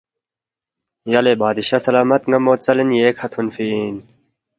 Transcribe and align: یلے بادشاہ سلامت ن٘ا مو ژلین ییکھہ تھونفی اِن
یلے 1.13 1.33
بادشاہ 1.41 1.81
سلامت 1.87 2.21
ن٘ا 2.29 2.37
مو 2.43 2.53
ژلین 2.63 2.89
ییکھہ 2.97 3.27
تھونفی 3.31 3.65
اِن 3.73 3.95